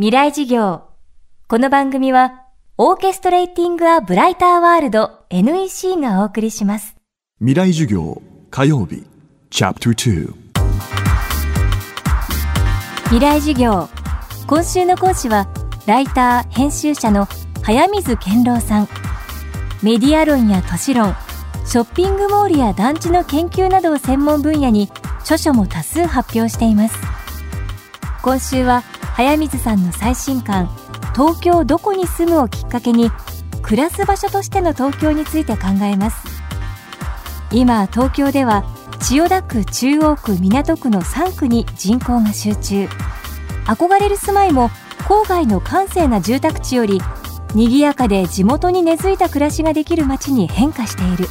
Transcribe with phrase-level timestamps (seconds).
[0.00, 0.84] 未来事業。
[1.46, 2.46] この番組は、
[2.78, 6.96] オーケストレーティング・ア・ブライター・ワールド NEC がお送りします。
[7.40, 9.04] 未来授業火曜日
[9.50, 10.34] チャプター
[13.08, 13.90] 未来事業。
[14.46, 15.46] 今週の講師は、
[15.84, 17.28] ライター、編集者の
[17.62, 18.88] 早水健郎さん。
[19.82, 21.14] メディア論や都市論、
[21.66, 24.90] ショッピングモールや団地の研究などを専門分野に
[25.20, 26.96] 著書も多数発表しています。
[28.22, 28.82] 今週は
[29.16, 30.70] 早水さんの最新刊
[31.14, 33.10] 「東京どこに住む」をきっかけに
[33.62, 36.26] 暮らす場所としての東京について考えます。
[37.52, 38.64] 今東京では
[39.00, 42.88] 千代田区中央区港区の3区に人口が集中。
[43.66, 47.00] 憧れる住まいも郊外の閑静な住宅地より
[47.54, 51.28] 賑やかで地元に根付いた暮らしができる街に変化している。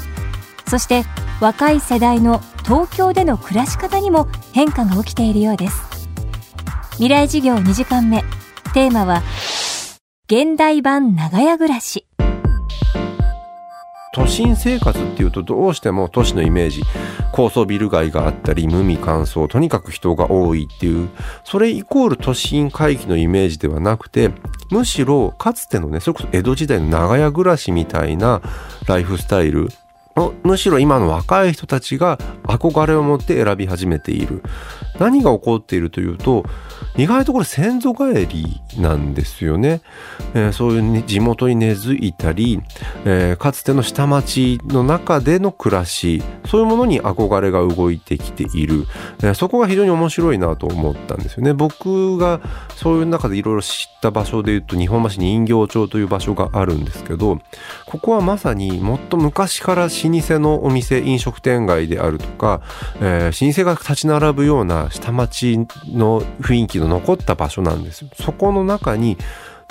[0.68, 1.06] そして
[1.40, 5.89] 若い世代の東京での暮らし方にも変化が起きているようです。
[7.00, 8.26] 未来事業2時間目。
[8.74, 9.24] テーマは
[10.26, 12.06] 現代版長屋暮らし。
[14.14, 16.82] 都心生活っていうとどうしても都市のイメージ。
[17.32, 21.08] 高層ビル街があったり無味乾燥とにかく人が多いっていう。
[21.46, 24.32] それイコール都心回帰のイメージではなくて
[24.70, 28.42] むしろかつてのねそれこそ江戸時代の長屋暮らしみたいな
[28.90, 29.70] ライフスタイル。
[30.44, 34.44] むしろ今の若い人たちが憧れを持って選び始めている。
[35.00, 36.46] 何が起こっているというと
[36.98, 39.82] 意外とこれ先祖返りなんですよね、
[40.34, 42.60] えー、そういう、地元に根付いたり、
[43.06, 48.86] えー、かつての下町の中での暮らしそういうものに憧れが動いてきている、
[49.20, 51.54] えー、そこが非常に面白いなと思ったんですよね。
[51.54, 52.42] 僕が
[52.76, 57.40] そういう中でいろいろ知った場所でいうと日本橋人形町という場所があるんですけど
[57.86, 59.90] ここはまさにもっと昔から老
[60.22, 62.62] 舗のお店飲食店街であるとか、
[63.02, 65.58] えー、老舗が立ち並ぶような下町
[65.88, 69.18] の雰囲気の残った場所なんですそこの中に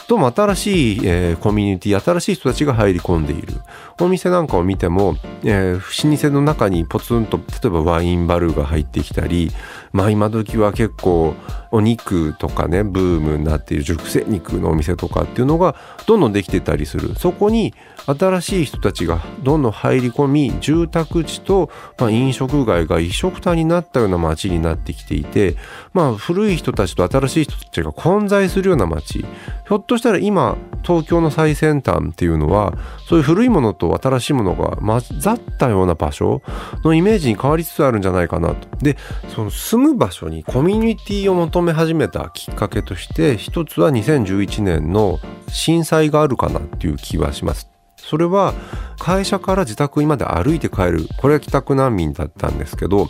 [0.06, 3.54] どうも新しい、えー、コミュニティ新しい人たちが入り込んでいる。
[4.00, 9.50] お店なんかを見ても、えー、老舗の中にポツンと例えばワインバルが入ってきたり
[9.92, 11.34] まあ今時は結構
[11.70, 17.74] お肉とかねブームになっている熟成肉のお店とかっていうのがどんどんできてたりするそこに
[18.06, 25.56] 新しい人たちがどんどん入り込み住宅地と、まあ、飲食街が一緒くたになったような街になってきていて、
[25.92, 32.72] まあ、古い人たちと新しい人たちが混在するような街ひょっとしたら今東京の最先端っていうのは
[33.06, 36.40] そういう古いものと新しいものが混ざったような場所
[36.84, 38.68] のイメージに変わりつつあるんじゃないかなと。
[38.78, 38.96] で
[39.34, 47.68] その住む場所にコミュニティを求求め始めたきっかけとして一つは2011年の震災があるかなっていう気はします。
[47.96, 48.54] それは
[49.00, 53.08] 会社から自宅にまで歩いて帰るこれは帰宅難民だったんですけど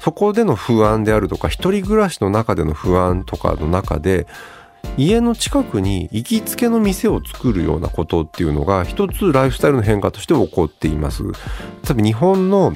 [0.00, 4.26] そこでの不安であるとか一人暮らしの中での不安とかの中で
[4.96, 11.22] 家の近くに行きつけの店を作るようなことっていうのが一つライフスタイルの変化として起こっています。
[11.84, 12.74] 多分日本の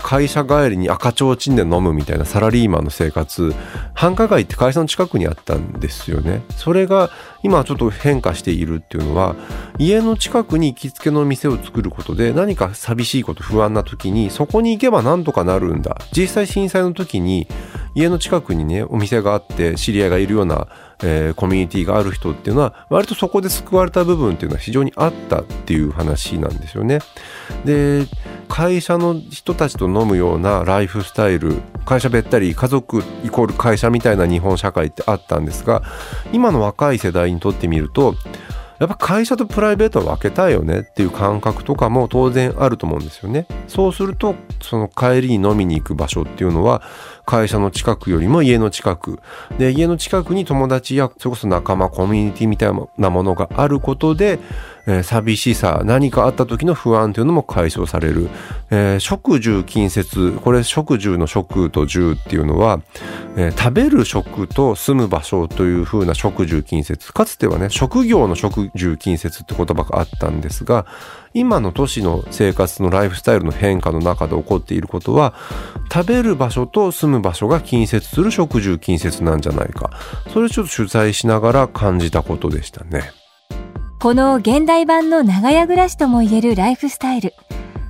[0.00, 3.54] 会社帰りに赤ちょうちんで飲むみたいなサラリーマンの生活。
[3.94, 6.42] 繁華街って会社の近くにあったんですよね。
[6.56, 7.10] それが
[7.42, 9.36] 今ちょっと変化しているっていうのは
[9.78, 15.96] 家の近くに行きつけの店を作ることで何か寂しいこと不安な時にそこに行けばなんとかなるんだ。
[16.12, 17.46] 実際震災の時に
[17.94, 20.68] 家の近くにねお店があって知り合いがいるような、
[21.02, 27.00] えー、コミュニティがある人っていうのは割とそこで救われた部分っていうのは非常にあったっていう話なんですよね。
[27.64, 28.06] で
[28.50, 35.82] 会社の人たちと飲むようなライフスタイル会社べったり家族イコール会社みたいな日本社会ってあったんですが
[36.32, 38.16] 今の若い世代にとってみると
[38.80, 43.46] やっぱ会社とプライベートは分けたいよねっていう感覚とかも当然あると思うんですよね。
[43.68, 46.82] そうするとその帰りに飲みに行く場所っていうのは
[47.30, 49.20] 会社の近くよりも家の近く。
[49.56, 54.40] で家の近くに友達やそれこそ仲間コミュニティみたいなものがあることで
[54.86, 58.28] えー、寂しさ何かあった時の不安というのも解消される、
[58.70, 62.82] えー、食住近接これ食住の食と住っていうのは、
[63.36, 67.12] えー、食べる食と住む場所というふうな食住近接。
[67.12, 70.86] かつてはね職業の食住近接って言葉があったんですが
[71.32, 75.34] 今の都市の生活のライフスタイルの変化の中で起こっていることは
[75.92, 79.90] 食べる場所と住む場所が近接する食住近接なんじゃないか
[80.32, 83.12] それをちょっと取材しながら感じたことでしたね。
[84.00, 87.34] この現代版の長屋暮らしともいえるライフスタイル。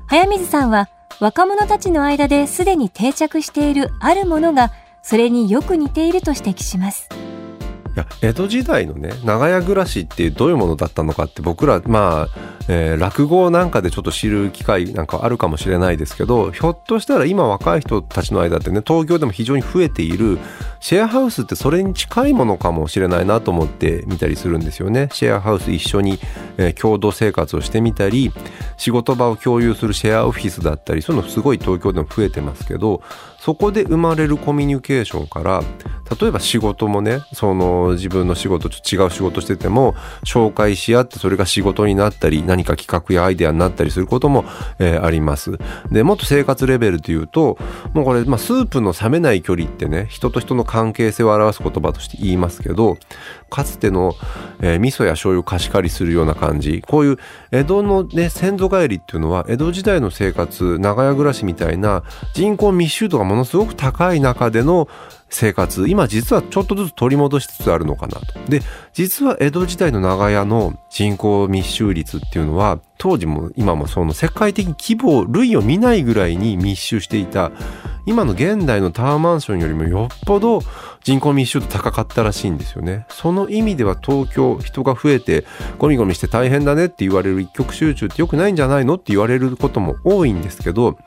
[0.09, 0.89] 早水さんは
[1.21, 4.73] 若者たちの間ですでに定着しているあるものが
[5.03, 7.09] それによく似ていると指摘します。
[7.97, 12.29] いや江戸時代のね長屋暮らしっていうどういうものだったのかって僕らまあ、
[12.69, 20.39] えー、落語なんかでちょっと知る機会なんかあるかもしれないですけどひょっとしたら今若い人たちの間ってね東京でも非常に増えている
[20.81, 25.09] シェアハウスってそれに近いものかもしれないなと思って見たりするんですよね。
[25.13, 26.19] シェアハウス一緒に、
[26.57, 28.33] えー、共同生活をしてみたり
[28.77, 33.03] 仕事場を共有するシェアオフィスだったりそういうのすごい東京でも増えてますけど
[33.39, 35.63] そこで生まれるコミュニケーションから
[36.21, 39.95] 例えば仕事もねその自分の仕事と違う仕事してても
[40.25, 44.45] 紹介し合ってそれが仕事になったり何か企画やアイデアになったりすることも、
[44.79, 45.59] えー、あります。
[45.91, 47.57] でもっと生活レベルでいうと
[47.95, 52.97] もうこれ、まあ、スープの冷めない距離ってね人と人の関係性を表す言葉として言いますけど
[53.51, 54.15] かつての、
[54.61, 57.17] えー、味噌や醤油を貸し借りするような感じこういう
[57.51, 64.89] 江戸のね先祖返りっていうのは江戸時代の生活長屋暮らしみたいな人口密集度がものすごく高い中での
[65.29, 68.27] 生活今実はちょっとずつ取り戻しつつあるのかなと。
[68.49, 68.61] で
[68.93, 77.51] 実は江戸時代の長屋の人口密集率っていうのは当時も今もその世界的規模類を見ないぐらいに密集していた
[78.11, 80.63] 今の現代のタワーマンションよりもよっぽど
[81.05, 83.07] 人口密集度高かったらしいんですよね。
[83.09, 85.47] その意味では東京人が増えて
[85.79, 90.99] ゴミゴミして大変だねって言われる一極集中って良くないんじゃないのって言われることも多いんですけど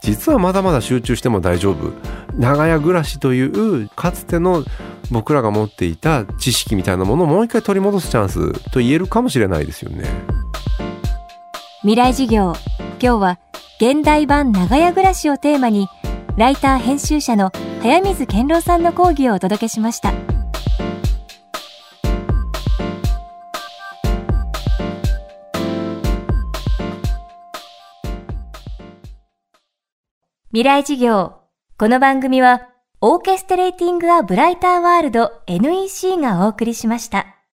[0.00, 1.92] 実はまだまだ集中しても大丈夫。
[2.38, 4.64] 長屋暮らしというかつての
[5.10, 10.04] 僕らが持っていた知識みたいなものをもう一回取り戻すチャンスと言えるかもしれないですよね。
[11.80, 12.54] 未来事業。
[13.02, 13.38] 今日は
[13.80, 15.88] 現代版長屋暮らしをテーマに
[16.36, 20.12] ライター編集者の早水健郎さんの講義をお届けしました。
[30.48, 31.34] 未来事業。
[31.78, 32.68] この番組は、
[33.00, 37.43] オーケストレーティング・ア・ブライター・ワールド NEC がお送りしました。